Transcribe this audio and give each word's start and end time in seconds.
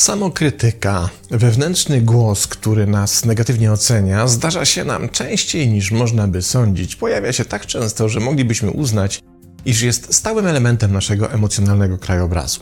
Samokrytyka, 0.00 1.08
wewnętrzny 1.30 2.00
głos, 2.00 2.46
który 2.46 2.86
nas 2.86 3.24
negatywnie 3.24 3.72
ocenia, 3.72 4.28
zdarza 4.28 4.64
się 4.64 4.84
nam 4.84 5.08
częściej 5.08 5.68
niż 5.68 5.92
można 5.92 6.28
by 6.28 6.42
sądzić. 6.42 6.96
Pojawia 6.96 7.32
się 7.32 7.44
tak 7.44 7.66
często, 7.66 8.08
że 8.08 8.20
moglibyśmy 8.20 8.70
uznać, 8.70 9.20
iż 9.64 9.82
jest 9.82 10.14
stałym 10.14 10.46
elementem 10.46 10.92
naszego 10.92 11.32
emocjonalnego 11.32 11.98
krajobrazu. 11.98 12.60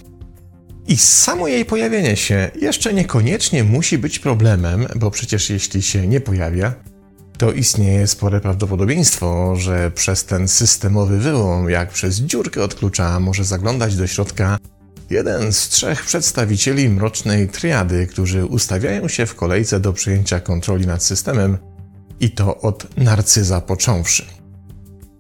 I 0.89 0.97
samo 0.97 1.49
jej 1.49 1.65
pojawienie 1.65 2.17
się 2.17 2.51
jeszcze 2.61 2.95
niekoniecznie 2.95 3.65
musi 3.65 3.99
być 3.99 4.19
problemem, 4.19 4.87
bo 4.97 5.11
przecież 5.11 5.51
jeśli 5.51 5.83
się 5.83 6.07
nie 6.07 6.21
pojawia, 6.21 6.75
to 7.39 7.52
istnieje 7.52 8.07
spore 8.07 8.41
prawdopodobieństwo, 8.41 9.56
że 9.56 9.91
przez 9.91 10.24
ten 10.24 10.48
systemowy 10.48 11.19
wyłom, 11.19 11.70
jak 11.70 11.91
przez 11.91 12.16
dziurkę 12.16 12.62
od 12.62 12.74
klucza, 12.74 13.20
może 13.20 13.45
zaglądać 13.45 13.96
do 13.96 14.06
środka 14.06 14.59
jeden 15.10 15.52
z 15.52 15.69
trzech 15.69 16.05
przedstawicieli 16.05 16.88
mrocznej 16.88 17.48
triady, 17.48 18.06
którzy 18.06 18.46
ustawiają 18.46 19.09
się 19.09 19.27
w 19.27 19.34
kolejce 19.34 19.80
do 19.80 19.93
przejęcia 19.93 20.41
kontroli 20.41 20.87
nad 20.87 21.05
systemem 21.05 21.59
i 22.20 22.30
to 22.30 22.60
od 22.60 22.96
narcyza 22.96 23.60
począwszy. 23.60 24.27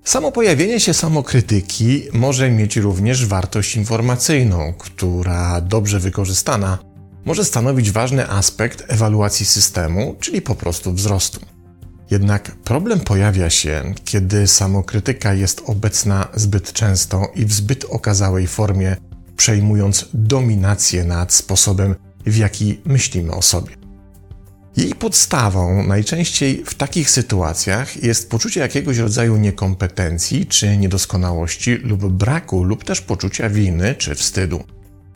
Samo 0.04 0.32
pojawienie 0.32 0.80
się 0.80 0.94
samokrytyki 0.94 2.02
może 2.12 2.50
mieć 2.50 2.76
również 2.76 3.26
wartość 3.26 3.76
informacyjną, 3.76 4.72
która 4.78 5.60
dobrze 5.60 6.00
wykorzystana 6.00 6.78
może 7.24 7.44
stanowić 7.44 7.90
ważny 7.90 8.30
aspekt 8.30 8.84
ewaluacji 8.88 9.46
systemu, 9.46 10.16
czyli 10.20 10.42
po 10.42 10.54
prostu 10.54 10.92
wzrostu. 10.92 11.57
Jednak 12.10 12.50
problem 12.64 13.00
pojawia 13.00 13.50
się, 13.50 13.94
kiedy 14.04 14.46
samokrytyka 14.46 15.34
jest 15.34 15.62
obecna 15.66 16.28
zbyt 16.34 16.72
często 16.72 17.32
i 17.34 17.44
w 17.44 17.52
zbyt 17.52 17.84
okazałej 17.84 18.46
formie, 18.46 18.96
przejmując 19.36 20.08
dominację 20.14 21.04
nad 21.04 21.34
sposobem, 21.34 21.94
w 22.26 22.36
jaki 22.36 22.80
myślimy 22.84 23.32
o 23.32 23.42
sobie. 23.42 23.70
Jej 24.76 24.94
podstawą 24.94 25.82
najczęściej 25.82 26.64
w 26.66 26.74
takich 26.74 27.10
sytuacjach 27.10 28.02
jest 28.02 28.30
poczucie 28.30 28.60
jakiegoś 28.60 28.98
rodzaju 28.98 29.36
niekompetencji 29.36 30.46
czy 30.46 30.76
niedoskonałości 30.76 31.74
lub 31.74 32.12
braku 32.12 32.64
lub 32.64 32.84
też 32.84 33.00
poczucia 33.00 33.50
winy 33.50 33.94
czy 33.94 34.14
wstydu. 34.14 34.64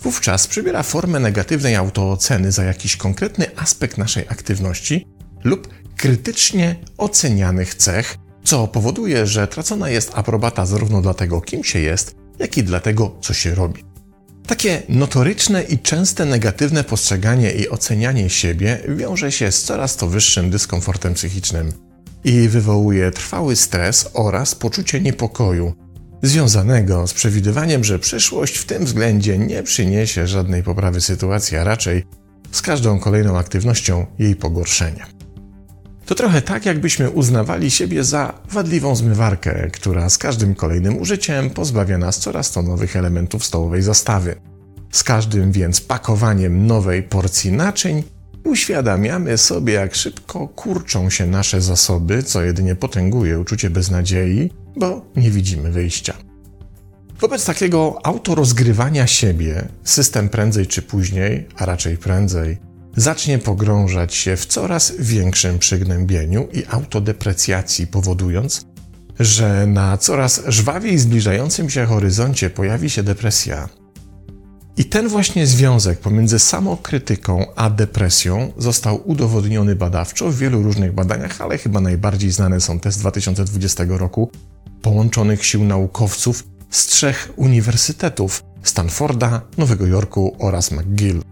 Wówczas 0.01 0.47
przybiera 0.47 0.83
formę 0.83 1.21
negatywnej 1.21 1.77
autooceny 1.77 2.53
za 2.53 2.65
jakiś 2.65 2.97
konkretny 2.97 3.47
aspekt 3.57 3.99
naszej 3.99 4.25
aktywności 4.29 5.07
lub 5.45 5.69
krytycznie 5.97 6.77
ocenianych 6.99 7.75
cech, 7.75 8.19
co 8.45 8.69
powoduje, 8.69 9.27
że 9.27 9.49
tracona 9.49 9.91
jest 9.91 10.11
aprobata 10.15 10.67
zarówno 10.67 11.03
dla 11.03 11.15
tego, 11.15 11.41
kim 11.41 11.65
się 11.65 11.79
jest, 11.79 12.15
jak 12.39 12.59
i 12.59 12.63
dla 12.63 12.81
tego, 12.81 13.17
co 13.21 13.35
się 13.35 13.55
robi. 13.55 13.85
Takie 14.47 14.83
notoryczne 14.89 15.63
i 15.63 15.79
częste 15.79 16.25
negatywne 16.25 16.85
postrzeganie 16.85 17.53
i 17.53 17.69
ocenianie 17.69 18.31
siebie 18.31 18.79
wiąże 18.89 19.33
się 19.33 19.53
z 19.53 19.63
coraz 19.63 19.97
to 19.97 20.07
wyższym 20.07 20.51
dyskomfortem 20.51 21.15
psychicznym 21.15 21.73
i 22.25 22.49
wywołuje 22.49 23.11
trwały 23.11 23.57
stres 23.57 24.11
oraz 24.15 24.55
poczucie 24.55 25.01
niepokoju, 25.01 25.73
związanego 26.23 27.07
z 27.07 27.13
przewidywaniem, 27.13 27.85
że 27.85 27.99
przyszłość 27.99 28.57
w 28.57 28.65
tym 28.65 28.85
względzie 28.85 29.39
nie 29.39 29.63
przyniesie 29.63 30.27
żadnej 30.27 30.63
poprawy 30.63 31.01
sytuacji, 31.01 31.57
a 31.57 31.65
raczej 31.65 32.05
z 32.53 32.63
każdą 32.63 32.99
kolejną 32.99 33.39
aktywnością 33.39 34.07
jej 34.19 34.37
pogorszenia. 34.37 35.22
To 36.13 36.17
trochę 36.17 36.43
tak, 36.43 36.67
jakbyśmy 36.67 37.11
uznawali 37.11 37.71
siebie 37.71 38.05
za 38.05 38.35
wadliwą 38.51 38.97
zmywarkę, 38.97 39.71
która 39.73 40.11
z 40.11 40.19
każdym 40.19 40.55
kolejnym 40.55 40.99
użyciem 40.99 41.51
pozbawia 41.51 41.99
nas 41.99 42.19
coraz 42.19 42.51
to 42.51 42.63
nowych 42.63 42.97
elementów 42.97 43.45
stołowej 43.45 43.83
zastawy. 43.83 44.35
Z 44.91 45.05
każdym 45.05 45.53
więc 45.53 45.81
pakowaniem 45.81 46.67
nowej 46.67 47.03
porcji 47.03 47.53
naczyń 47.53 48.03
uświadamiamy 48.45 49.39
sobie, 49.39 49.73
jak 49.73 49.95
szybko 49.95 50.49
kurczą 50.49 51.11
się 51.11 51.27
nasze 51.27 51.61
zasoby, 51.61 52.23
co 52.23 52.43
jedynie 52.43 52.77
potęguje 52.77 53.41
uczucie 53.41 53.71
beznadziei, 53.71 54.51
bo 54.77 55.07
nie 55.17 55.31
widzimy 55.31 55.71
wyjścia. 55.71 56.15
Wobec 57.21 57.45
takiego 57.45 58.07
autorozgrywania 58.07 59.07
siebie, 59.07 59.69
system 59.85 60.29
prędzej 60.29 60.67
czy 60.67 60.83
później, 60.83 61.47
a 61.57 61.67
raczej 61.67 61.97
prędzej, 61.97 62.72
zacznie 62.97 63.39
pogrążać 63.39 64.15
się 64.15 64.37
w 64.37 64.47
coraz 64.47 64.93
większym 64.99 65.59
przygnębieniu 65.59 66.49
i 66.53 66.65
autodeprecjacji, 66.67 67.87
powodując, 67.87 68.67
że 69.21 69.67
na 69.67 69.99
coraz 69.99 70.43
żwawiej 70.49 70.99
zbliżającym 70.99 71.71
się 71.71 71.87
horyzoncie 71.87 72.51
pojawi 72.51 72.91
się 72.91 73.03
depresja. 73.03 73.69
I 74.77 74.85
ten 74.85 75.09
właśnie 75.09 75.47
związek 75.47 75.99
pomiędzy 75.99 76.39
samokrytyką 76.39 77.47
a 77.57 77.71
depresją 77.71 78.53
został 78.59 79.09
udowodniony 79.11 79.77
badawczo 79.77 80.31
w 80.31 80.37
wielu 80.37 80.63
różnych 80.63 80.93
badaniach, 80.93 81.41
ale 81.41 81.59
chyba 81.59 81.81
najbardziej 81.81 82.31
znane 82.31 82.61
są 82.61 82.81
te 82.81 82.93
z 82.93 82.99
2020 82.99 83.85
roku 83.89 84.31
połączonych 84.83 85.47
sił 85.47 85.65
naukowców 85.65 86.45
z 86.71 86.87
trzech 86.87 87.33
uniwersytetów 87.37 88.45
Stanforda, 88.63 89.41
Nowego 89.59 89.87
Jorku 89.87 90.37
oraz 90.39 90.71
McGill. 90.71 91.23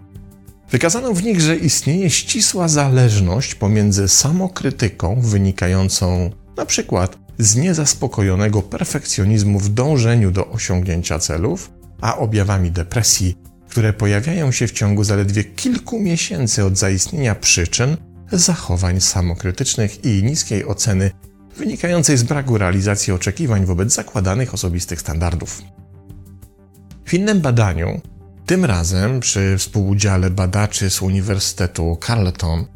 Wykazano 0.70 1.12
w 1.12 1.22
nich, 1.22 1.40
że 1.40 1.56
istnieje 1.56 2.10
ścisła 2.10 2.68
zależność 2.68 3.54
pomiędzy 3.54 4.08
samokrytyką 4.08 5.20
wynikającą 5.20 6.30
na 6.56 6.66
przykład 6.66 7.18
z 7.38 7.56
niezaspokojonego 7.56 8.62
perfekcjonizmu 8.62 9.58
w 9.58 9.68
dążeniu 9.68 10.30
do 10.30 10.48
osiągnięcia 10.48 11.18
celów, 11.18 11.70
a 12.00 12.16
objawami 12.16 12.70
depresji, 12.70 13.36
które 13.68 13.92
pojawiają 13.92 14.52
się 14.52 14.66
w 14.66 14.72
ciągu 14.72 15.04
zaledwie 15.04 15.44
kilku 15.44 16.00
miesięcy 16.00 16.64
od 16.64 16.78
zaistnienia 16.78 17.34
przyczyn 17.34 17.96
zachowań 18.32 19.00
samokrytycznych 19.00 20.04
i 20.04 20.22
niskiej 20.22 20.64
oceny 20.64 21.10
wynikającej 21.56 22.16
z 22.16 22.22
braku 22.22 22.58
realizacji 22.58 23.12
oczekiwań 23.12 23.66
wobec 23.66 23.94
zakładanych 23.94 24.54
osobistych 24.54 25.00
standardów. 25.00 25.62
W 27.04 27.14
innym 27.14 27.40
badaniu 27.40 28.00
tym 28.50 28.64
razem 28.64 29.20
przy 29.20 29.58
współudziale 29.58 30.30
badaczy 30.30 30.90
z 30.90 31.02
Uniwersytetu 31.02 31.98
Carleton, 32.06 32.66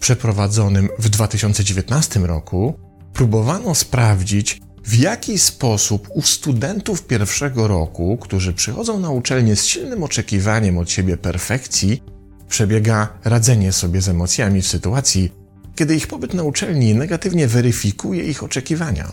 przeprowadzonym 0.00 0.88
w 0.98 1.08
2019 1.08 2.20
roku, 2.20 2.74
próbowano 3.12 3.74
sprawdzić, 3.74 4.60
w 4.84 4.94
jaki 4.98 5.38
sposób 5.38 6.08
u 6.14 6.22
studentów 6.22 7.06
pierwszego 7.06 7.68
roku, 7.68 8.18
którzy 8.20 8.52
przychodzą 8.52 9.00
na 9.00 9.10
uczelnię 9.10 9.56
z 9.56 9.66
silnym 9.66 10.02
oczekiwaniem 10.02 10.78
od 10.78 10.90
siebie 10.90 11.16
perfekcji, 11.16 12.02
przebiega 12.48 13.18
radzenie 13.24 13.72
sobie 13.72 14.00
z 14.00 14.08
emocjami 14.08 14.62
w 14.62 14.66
sytuacji, 14.66 15.32
kiedy 15.74 15.96
ich 15.96 16.06
pobyt 16.06 16.34
na 16.34 16.42
uczelni 16.42 16.94
negatywnie 16.94 17.48
weryfikuje 17.48 18.24
ich 18.24 18.42
oczekiwania. 18.42 19.12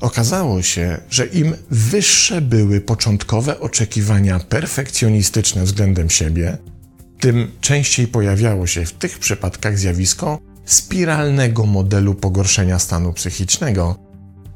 Okazało 0.00 0.62
się, 0.62 1.00
że 1.10 1.26
im 1.26 1.54
wyższe 1.70 2.40
były 2.40 2.80
początkowe 2.80 3.60
oczekiwania 3.60 4.40
perfekcjonistyczne 4.40 5.64
względem 5.64 6.10
siebie, 6.10 6.58
tym 7.20 7.50
częściej 7.60 8.06
pojawiało 8.06 8.66
się 8.66 8.86
w 8.86 8.92
tych 8.92 9.18
przypadkach 9.18 9.78
zjawisko 9.78 10.38
spiralnego 10.64 11.66
modelu 11.66 12.14
pogorszenia 12.14 12.78
stanu 12.78 13.12
psychicznego, 13.12 13.98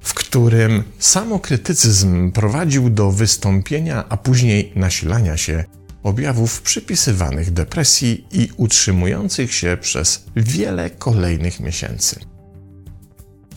w 0.00 0.14
którym 0.14 0.82
samokrytycyzm 0.98 2.32
prowadził 2.32 2.90
do 2.90 3.10
wystąpienia, 3.10 4.04
a 4.08 4.16
później 4.16 4.72
nasilania 4.76 5.36
się 5.36 5.64
objawów 6.02 6.62
przypisywanych 6.62 7.50
depresji 7.52 8.26
i 8.32 8.48
utrzymujących 8.56 9.54
się 9.54 9.78
przez 9.80 10.24
wiele 10.36 10.90
kolejnych 10.90 11.60
miesięcy. 11.60 12.20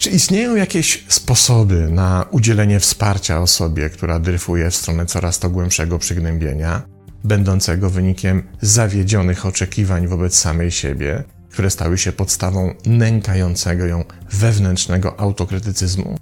Czy 0.02 0.10
istnieją 0.10 0.56
jakieś 0.56 1.04
sposoby 1.08 1.90
na 1.90 2.26
udzielenie 2.32 2.80
wsparcia 2.80 3.42
osobie, 3.42 3.90
która 3.90 4.20
dryfuje 4.20 4.72
w 4.72 4.76
stronę 4.76 5.06
coraz 5.06 5.40
to 5.40 5.50
głębszego 5.50 6.00
przygnębienia, 6.00 6.82
będącego 7.24 7.90
wynikiem 7.90 8.44
zawiedzionych 8.62 9.46
oczekiwań 9.46 10.08
wobec 10.08 10.36
samej 10.36 10.72
siebie, 10.72 11.24
które 11.50 11.70
stały 11.70 11.98
się 11.98 12.12
podstawą 12.12 12.74
nękającego 12.86 13.86
ją 13.86 14.04
wewnętrznego 14.32 15.20
autokrytycyzmu? 15.20 16.18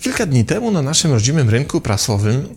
Kilka 0.00 0.26
dni 0.26 0.44
temu 0.44 0.70
na 0.70 0.82
naszym 0.82 1.12
rodzimym 1.12 1.50
rynku 1.50 1.80
prasowym 1.80 2.48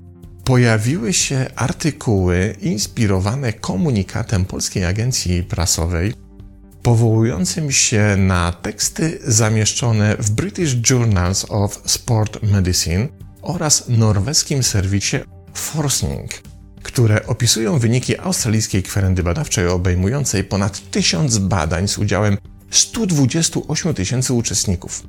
pojawiły 0.43 1.13
się 1.13 1.45
artykuły 1.55 2.55
inspirowane 2.61 3.53
komunikatem 3.53 4.45
Polskiej 4.45 4.85
Agencji 4.85 5.43
Prasowej 5.43 6.13
powołującym 6.89 7.71
się 7.71 8.15
na 8.17 8.51
teksty 8.51 9.19
zamieszczone 9.27 10.15
w 10.19 10.29
British 10.29 10.89
Journals 10.89 11.45
of 11.49 11.81
Sport 11.85 12.43
Medicine 12.43 13.07
oraz 13.41 13.89
norweskim 13.89 14.63
serwisie 14.63 15.17
Forsning, 15.53 16.31
które 16.83 17.27
opisują 17.27 17.79
wyniki 17.79 18.19
australijskiej 18.19 18.83
kwerendy 18.83 19.23
badawczej 19.23 19.67
obejmującej 19.67 20.43
ponad 20.43 20.91
tysiąc 20.91 21.37
badań 21.37 21.87
z 21.87 21.97
udziałem 21.97 22.37
128 22.71 23.93
tysięcy 23.93 24.33
uczestników. 24.33 25.03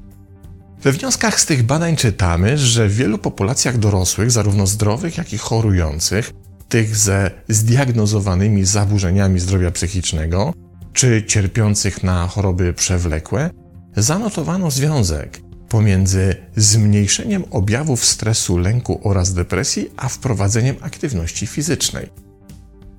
We 0.82 0.92
wnioskach 0.92 1.40
z 1.40 1.46
tych 1.46 1.62
badań 1.62 1.96
czytamy, 1.96 2.58
że 2.58 2.88
w 2.88 2.94
wielu 2.94 3.18
populacjach 3.18 3.78
dorosłych, 3.78 4.30
zarówno 4.30 4.66
zdrowych, 4.66 5.16
jak 5.16 5.32
i 5.32 5.38
chorujących, 5.38 6.32
tych 6.68 6.96
ze 6.96 7.30
zdiagnozowanymi 7.48 8.64
zaburzeniami 8.64 9.40
zdrowia 9.40 9.70
psychicznego, 9.70 10.52
czy 10.92 11.24
cierpiących 11.26 12.02
na 12.02 12.26
choroby 12.26 12.72
przewlekłe, 12.72 13.50
zanotowano 13.96 14.70
związek 14.70 15.40
pomiędzy 15.68 16.36
zmniejszeniem 16.56 17.44
objawów 17.50 18.04
stresu, 18.04 18.58
lęku 18.58 19.00
oraz 19.04 19.34
depresji, 19.34 19.90
a 19.96 20.08
wprowadzeniem 20.08 20.76
aktywności 20.80 21.46
fizycznej. 21.46 22.10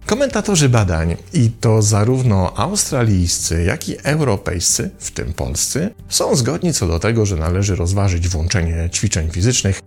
Komentatorzy 0.06 0.70
badań, 0.70 1.16
i 1.34 1.50
to 1.50 1.82
zarówno 1.82 2.58
australijscy, 2.58 3.64
jak 3.64 3.90
i 3.90 3.98
europejscy, 4.04 4.90
w 5.00 5.12
tym 5.12 5.34
polscy, 5.34 5.90
są 6.10 6.36
zgodni 6.36 6.74
co 6.74 6.88
do 6.88 7.00
tego, 7.00 7.26
że 7.26 7.38
należy 7.38 7.76
rozważyć 7.76 8.28
włączenie 8.28 8.90
ćwiczeń 8.94 9.32
fizycznych 9.32 9.82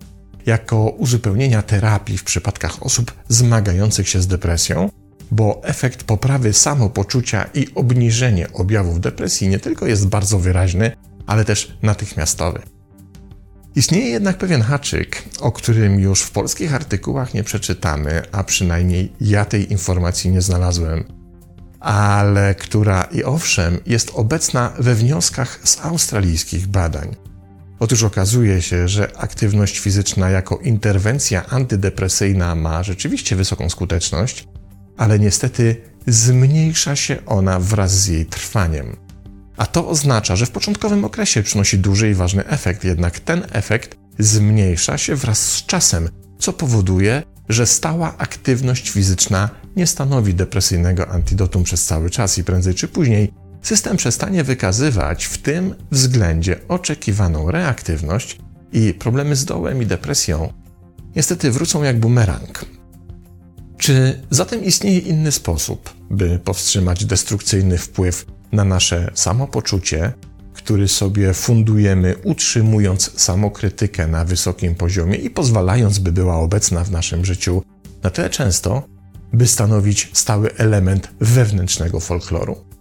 jako 0.47 0.89
uzupełnienia 0.89 1.63
terapii 1.63 2.19
w 2.19 2.25
przypadkach 2.25 2.83
osób 2.83 3.13
zmagających 3.29 4.09
się 4.09 4.21
z 4.21 4.27
depresją, 4.27 4.91
bo 5.31 5.61
efekt 5.65 6.05
poprawy 6.05 6.53
samopoczucia 6.53 7.45
i 7.55 7.67
obniżenie 7.75 8.53
objawów 8.53 9.01
depresji 9.01 9.49
nie 9.49 9.59
tylko 9.59 9.87
jest 9.87 10.09
bardzo 10.09 10.39
wyraźny, 10.39 10.97
ale 11.27 11.45
też 11.45 11.79
natychmiastowy. 11.83 12.63
Istnieje 13.77 14.09
jednak 14.09 14.39
pewien 14.39 14.63
haczyk, 14.63 15.23
o 15.41 15.53
którym 15.53 16.01
już 16.01 16.23
w 16.23 16.31
polskich 16.31 16.75
artykułach 16.75 17.35
nie 17.35 17.45
przeczytamy, 17.45 18.23
a 18.33 18.45
przynajmniej 18.45 19.13
ja 19.21 19.45
tej 19.45 19.73
informacji 19.73 20.31
nie 20.31 20.43
znalazłem, 20.43 21.05
ale 21.81 22.55
która 22.55 23.03
i 23.03 23.25
owszem 23.25 23.79
jest 23.87 24.11
obecna 24.15 24.73
we 24.79 24.95
wnioskach 24.95 25.61
z 25.65 25.85
australijskich 25.85 26.67
badań. 26.67 27.17
Otóż 27.79 28.03
okazuje 28.03 28.63
się, 28.63 28.89
że 28.89 29.19
aktywność 29.19 29.79
fizyczna 29.79 30.31
jako 30.31 30.57
interwencja 30.57 31.47
antydepresyjna 31.47 32.55
ma 32.55 32.83
rzeczywiście 32.83 33.37
wysoką 33.37 33.71
skuteczność, 33.71 34.49
ale 34.97 35.19
niestety 35.19 35.77
zmniejsza 36.07 36.97
się 36.97 37.27
ona 37.27 37.61
wraz 37.61 38.01
z 38.01 38.07
jej 38.07 38.27
trwaniem. 38.27 38.97
A 39.57 39.67
to 39.67 39.89
oznacza, 39.89 40.37
że 40.37 40.47
w 40.47 40.51
początkowym 40.51 41.05
okresie 41.05 41.43
przynosi 41.43 41.79
duży 41.79 42.11
i 42.11 42.15
ważny 42.15 42.47
efekt, 42.47 42.85
jednak 42.85 43.21
ten 43.21 43.47
efekt 43.53 43.97
zmniejsza 44.19 44.99
się 44.99 45.17
wraz 45.17 45.53
z 45.53 45.67
czasem, 45.67 46.09
co 46.39 46.53
powoduje, 46.53 47.23
że 47.49 47.67
stała 47.67 48.17
aktywność 48.19 48.91
fizyczna 48.91 49.51
nie 49.77 49.87
stanowi 49.87 50.35
depresyjnego 50.35 51.09
antidotum 51.09 51.65
przez 51.65 51.85
cały 51.85 52.11
czas 52.11 52.39
i 52.39 52.45
prędzej 52.45 52.75
czy 52.75 52.89
później 52.89 53.33
system 53.63 53.97
przestanie 53.97 54.45
wykazywać 54.45 55.25
w 55.25 55.39
tym 55.39 55.75
względzie 55.91 56.61
oczekiwaną 56.69 57.51
reaktywność 57.51 58.39
i 58.73 58.95
problemy 58.95 59.37
z 59.37 59.45
dołem 59.45 59.83
i 59.83 59.87
depresją 59.87 60.53
niestety 61.17 61.51
wrócą 61.51 61.83
jak 61.83 62.01
bumerang. 62.01 62.74
Czy 63.79 64.23
zatem 64.31 64.65
istnieje 64.65 64.99
inny 64.99 65.33
sposób, 65.33 65.95
by 66.11 66.39
powstrzymać 66.39 67.05
destrukcyjny 67.05 67.79
wpływ 67.79 68.27
na 68.53 68.65
nasze 68.65 69.11
samopoczucie, 69.15 70.13
który 70.55 70.89
sobie 70.89 71.35
fundujemy, 71.35 72.17
utrzymując 72.25 73.21
samokrytykę 73.21 74.07
na 74.07 74.25
wysokim 74.25 74.75
poziomie 74.75 75.17
i 75.17 75.31
pozwalając, 75.31 75.99
by 75.99 76.13
była 76.13 76.37
obecna 76.37 76.85
w 76.85 76.91
naszym 76.91 77.25
życiu 77.25 77.63
na 78.03 78.11
tyle 78.11 78.31
często, 78.31 78.83
by 79.33 79.47
stanowić 79.47 80.11
stały 80.13 80.55
element 80.57 81.09
wewnętrznego 81.21 82.01
folkloru. 82.01 82.74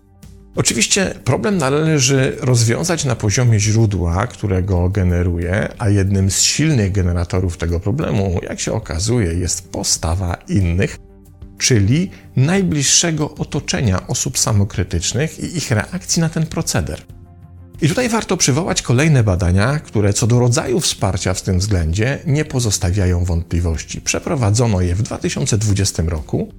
Oczywiście 0.55 1.15
problem 1.23 1.57
należy 1.57 2.37
rozwiązać 2.39 3.05
na 3.05 3.15
poziomie 3.15 3.59
źródła, 3.59 4.27
którego 4.27 4.89
generuje, 4.89 5.69
a 5.77 5.89
jednym 5.89 6.31
z 6.31 6.41
silnych 6.41 6.91
generatorów 6.91 7.57
tego 7.57 7.79
problemu, 7.79 8.39
jak 8.43 8.59
się 8.59 8.73
okazuje, 8.73 9.33
jest 9.33 9.71
postawa 9.71 10.37
innych, 10.47 10.97
czyli 11.57 12.11
najbliższego 12.35 13.35
otoczenia 13.35 14.07
osób 14.07 14.37
samokrytycznych 14.37 15.39
i 15.39 15.57
ich 15.57 15.71
reakcji 15.71 16.21
na 16.21 16.29
ten 16.29 16.45
proceder. 16.45 17.01
I 17.81 17.89
tutaj 17.89 18.09
warto 18.09 18.37
przywołać 18.37 18.81
kolejne 18.81 19.23
badania, 19.23 19.79
które 19.79 20.13
co 20.13 20.27
do 20.27 20.39
rodzaju 20.39 20.79
wsparcia 20.79 21.33
w 21.33 21.41
tym 21.41 21.59
względzie 21.59 22.19
nie 22.25 22.45
pozostawiają 22.45 23.25
wątpliwości. 23.25 24.01
Przeprowadzono 24.01 24.81
je 24.81 24.95
w 24.95 25.01
2020 25.01 26.03
roku, 26.07 26.53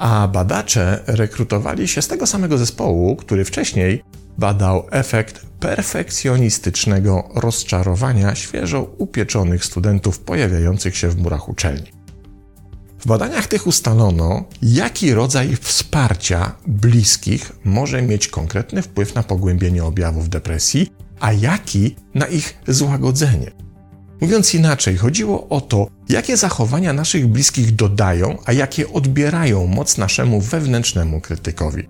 a 0.00 0.28
badacze 0.28 1.02
rekrutowali 1.06 1.88
się 1.88 2.02
z 2.02 2.08
tego 2.08 2.26
samego 2.26 2.58
zespołu, 2.58 3.16
który 3.16 3.44
wcześniej 3.44 4.02
badał 4.38 4.86
efekt 4.90 5.46
perfekcjonistycznego 5.60 7.28
rozczarowania 7.34 8.34
świeżo 8.34 8.82
upieczonych 8.98 9.64
studentów 9.64 10.18
pojawiających 10.18 10.96
się 10.96 11.08
w 11.08 11.18
murach 11.18 11.48
uczelni. 11.48 11.92
W 12.98 13.06
badaniach 13.06 13.46
tych 13.46 13.66
ustalono, 13.66 14.44
jaki 14.62 15.14
rodzaj 15.14 15.56
wsparcia 15.56 16.52
bliskich 16.66 17.52
może 17.64 18.02
mieć 18.02 18.28
konkretny 18.28 18.82
wpływ 18.82 19.14
na 19.14 19.22
pogłębienie 19.22 19.84
objawów 19.84 20.28
depresji, 20.28 20.92
a 21.20 21.32
jaki 21.32 21.96
na 22.14 22.26
ich 22.26 22.58
złagodzenie. 22.68 23.50
Mówiąc 24.20 24.54
inaczej, 24.54 24.96
chodziło 24.96 25.48
o 25.48 25.60
to, 25.60 25.86
jakie 26.08 26.36
zachowania 26.36 26.92
naszych 26.92 27.26
bliskich 27.26 27.74
dodają, 27.74 28.38
a 28.44 28.52
jakie 28.52 28.92
odbierają 28.92 29.66
moc 29.66 29.98
naszemu 29.98 30.40
wewnętrznemu 30.40 31.20
krytykowi. 31.20 31.88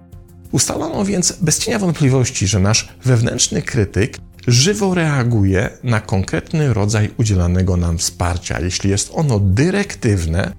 Ustalono 0.53 1.05
więc 1.05 1.33
bez 1.41 1.59
cienia 1.59 1.79
wątpliwości, 1.79 2.47
że 2.47 2.61
nasz 2.61 2.89
wewnętrzny 3.05 3.63
krytyk 3.63 4.19
żywo 4.47 4.95
reaguje 4.95 5.71
na 5.83 6.01
konkretny 6.01 6.75
rodzaj 6.75 7.11
udzielanego 7.17 7.77
nam 7.77 7.99
wsparcia. 7.99 8.61
Jeśli 8.61 8.91
jest 8.91 9.11
ono 9.15 9.41
dyrektywne, 9.41 10.53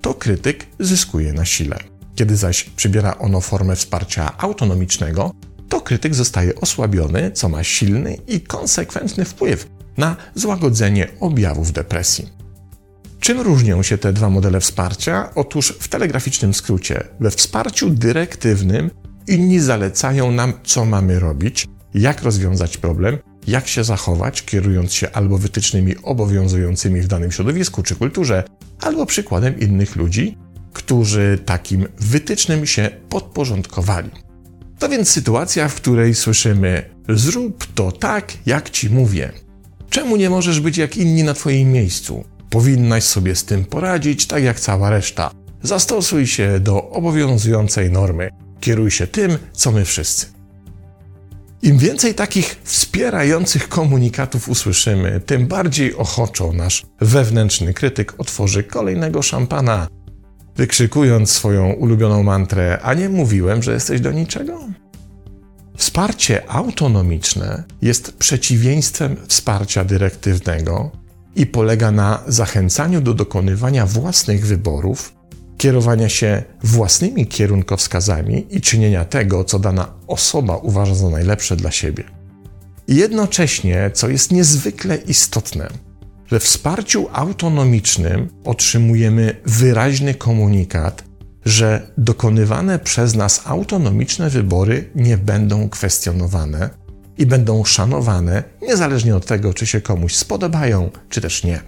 to 0.00 0.14
krytyk 0.14 0.66
zyskuje 0.78 1.32
na 1.32 1.44
sile. 1.44 1.78
Kiedy 2.14 2.36
zaś 2.36 2.64
przybiera 2.64 3.18
ono 3.18 3.40
formę 3.40 3.76
wsparcia 3.76 4.38
autonomicznego, 4.38 5.32
to 5.68 5.80
krytyk 5.80 6.14
zostaje 6.14 6.54
osłabiony, 6.54 7.30
co 7.30 7.48
ma 7.48 7.64
silny 7.64 8.14
i 8.28 8.40
konsekwentny 8.40 9.24
wpływ 9.24 9.66
na 9.96 10.16
złagodzenie 10.34 11.08
objawów 11.20 11.72
depresji. 11.72 12.28
Czym 13.20 13.40
różnią 13.40 13.82
się 13.82 13.98
te 13.98 14.12
dwa 14.12 14.30
modele 14.30 14.60
wsparcia? 14.60 15.30
Otóż 15.34 15.74
w 15.80 15.88
telegraficznym 15.88 16.54
skrócie, 16.54 17.04
we 17.20 17.30
wsparciu 17.30 17.90
dyrektywnym 17.90 18.90
inni 19.28 19.60
zalecają 19.60 20.32
nam, 20.32 20.52
co 20.64 20.84
mamy 20.84 21.18
robić, 21.18 21.66
jak 21.94 22.22
rozwiązać 22.22 22.76
problem, 22.76 23.18
jak 23.46 23.68
się 23.68 23.84
zachować, 23.84 24.42
kierując 24.42 24.92
się 24.92 25.10
albo 25.10 25.38
wytycznymi 25.38 25.94
obowiązującymi 26.02 27.00
w 27.00 27.06
danym 27.06 27.32
środowisku 27.32 27.82
czy 27.82 27.96
kulturze, 27.96 28.44
albo 28.80 29.06
przykładem 29.06 29.60
innych 29.60 29.96
ludzi, 29.96 30.38
którzy 30.72 31.38
takim 31.46 31.86
wytycznym 32.00 32.66
się 32.66 32.90
podporządkowali. 33.08 34.10
To 34.78 34.88
więc 34.88 35.10
sytuacja, 35.10 35.68
w 35.68 35.74
której 35.74 36.14
słyszymy: 36.14 36.90
Zrób 37.08 37.66
to 37.74 37.92
tak, 37.92 38.32
jak 38.46 38.70
ci 38.70 38.90
mówię. 38.90 39.32
Czemu 39.92 40.16
nie 40.16 40.30
możesz 40.30 40.60
być 40.60 40.78
jak 40.78 40.96
inni 40.96 41.24
na 41.24 41.34
Twoim 41.34 41.72
miejscu? 41.72 42.24
Powinnaś 42.50 43.04
sobie 43.04 43.36
z 43.36 43.44
tym 43.44 43.64
poradzić, 43.64 44.26
tak 44.26 44.42
jak 44.42 44.60
cała 44.60 44.90
reszta. 44.90 45.30
Zastosuj 45.62 46.26
się 46.26 46.60
do 46.60 46.90
obowiązującej 46.90 47.90
normy. 47.90 48.30
Kieruj 48.60 48.90
się 48.90 49.06
tym, 49.06 49.38
co 49.52 49.72
my 49.72 49.84
wszyscy. 49.84 50.26
Im 51.62 51.78
więcej 51.78 52.14
takich 52.14 52.60
wspierających 52.64 53.68
komunikatów 53.68 54.48
usłyszymy, 54.48 55.20
tym 55.26 55.46
bardziej 55.46 55.94
ochoczo 55.94 56.52
nasz 56.52 56.86
wewnętrzny 57.00 57.74
krytyk 57.74 58.14
otworzy 58.18 58.62
kolejnego 58.62 59.22
szampana, 59.22 59.88
wykrzykując 60.56 61.30
swoją 61.30 61.72
ulubioną 61.72 62.22
mantrę: 62.22 62.78
A 62.82 62.94
nie 62.94 63.08
mówiłem, 63.08 63.62
że 63.62 63.72
jesteś 63.72 64.00
do 64.00 64.12
niczego? 64.12 64.60
Wsparcie 65.76 66.50
autonomiczne 66.50 67.64
jest 67.82 68.12
przeciwieństwem 68.12 69.16
wsparcia 69.28 69.84
dyrektywnego 69.84 70.90
i 71.36 71.46
polega 71.46 71.90
na 71.90 72.22
zachęcaniu 72.26 73.00
do 73.00 73.14
dokonywania 73.14 73.86
własnych 73.86 74.46
wyborów, 74.46 75.14
kierowania 75.58 76.08
się 76.08 76.42
własnymi 76.62 77.26
kierunkowskazami 77.26 78.46
i 78.50 78.60
czynienia 78.60 79.04
tego, 79.04 79.44
co 79.44 79.58
dana 79.58 79.94
osoba 80.06 80.56
uważa 80.56 80.94
za 80.94 81.10
najlepsze 81.10 81.56
dla 81.56 81.70
siebie. 81.70 82.04
Jednocześnie, 82.88 83.90
co 83.94 84.08
jest 84.08 84.32
niezwykle 84.32 84.96
istotne, 84.96 85.68
we 86.30 86.40
wsparciu 86.40 87.08
autonomicznym 87.12 88.28
otrzymujemy 88.44 89.36
wyraźny 89.46 90.14
komunikat, 90.14 91.04
że 91.44 91.86
dokonywane 91.98 92.78
przez 92.78 93.14
nas 93.14 93.42
autonomiczne 93.44 94.30
wybory 94.30 94.90
nie 94.94 95.18
będą 95.18 95.68
kwestionowane 95.68 96.70
i 97.18 97.26
będą 97.26 97.64
szanowane, 97.64 98.42
niezależnie 98.62 99.16
od 99.16 99.26
tego, 99.26 99.54
czy 99.54 99.66
się 99.66 99.80
komuś 99.80 100.14
spodobają, 100.14 100.90
czy 101.08 101.20
też 101.20 101.44
nie. 101.44 101.60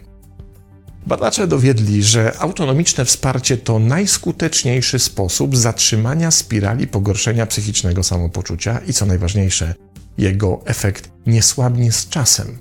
Badacze 1.07 1.47
dowiedli, 1.47 2.03
że 2.03 2.39
autonomiczne 2.39 3.05
wsparcie 3.05 3.57
to 3.57 3.79
najskuteczniejszy 3.79 4.99
sposób 4.99 5.57
zatrzymania 5.57 6.31
spirali 6.31 6.87
pogorszenia 6.87 7.47
psychicznego 7.47 8.03
samopoczucia 8.03 8.81
i 8.87 8.93
co 8.93 9.07
najważniejsze, 9.07 9.75
jego 10.19 10.61
efekt 10.65 11.11
nie 11.27 11.43
słabnie 11.43 11.93
z 11.93 12.09
czasem. 12.09 12.59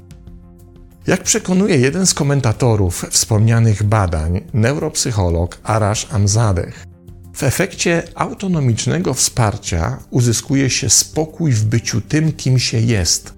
Jak 1.07 1.23
przekonuje 1.23 1.77
jeden 1.77 2.05
z 2.05 2.13
komentatorów 2.13 3.05
wspomnianych 3.09 3.83
badań, 3.83 4.41
neuropsycholog 4.53 5.59
Arash 5.63 6.07
Amzadeh, 6.11 6.92
w 7.33 7.43
efekcie 7.43 8.03
autonomicznego 8.15 9.13
wsparcia 9.13 9.99
uzyskuje 10.09 10.69
się 10.69 10.89
spokój 10.89 11.51
w 11.51 11.65
byciu 11.65 12.01
tym, 12.01 12.33
kim 12.33 12.59
się 12.59 12.79
jest, 12.79 13.33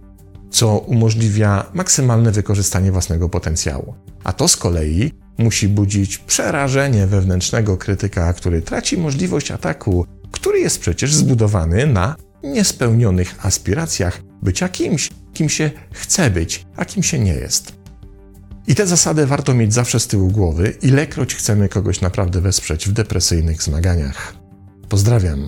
co 0.49 0.77
umożliwia 0.77 1.65
maksymalne 1.73 2.31
wykorzystanie 2.31 2.91
własnego 2.91 3.29
potencjału. 3.29 3.95
A 4.23 4.33
to 4.33 4.47
z 4.47 4.57
kolei 4.57 5.11
musi 5.37 5.67
budzić 5.67 6.17
przerażenie 6.17 7.07
wewnętrznego 7.07 7.77
krytyka, 7.77 8.33
który 8.33 8.61
traci 8.61 8.97
możliwość 8.97 9.51
ataku, 9.51 10.05
który 10.31 10.59
jest 10.59 10.79
przecież 10.79 11.13
zbudowany 11.13 11.87
na 11.87 12.15
niespełnionych 12.43 13.45
aspiracjach 13.45 14.21
bycia 14.41 14.69
kimś, 14.69 15.09
kim 15.33 15.49
się 15.49 15.71
chce 15.91 16.31
być, 16.31 16.65
a 16.75 16.85
kim 16.85 17.03
się 17.03 17.19
nie 17.19 17.33
jest. 17.33 17.84
I 18.67 18.75
tę 18.75 18.87
zasadę 18.87 19.27
warto 19.27 19.53
mieć 19.53 19.73
zawsze 19.73 19.99
z 19.99 20.07
tyłu 20.07 20.31
głowy, 20.31 20.77
ilekroć 20.81 21.35
chcemy 21.35 21.69
kogoś 21.69 22.01
naprawdę 22.01 22.41
wesprzeć 22.41 22.87
w 22.87 22.91
depresyjnych 22.91 23.63
zmaganiach. 23.63 24.33
Pozdrawiam. 24.89 25.47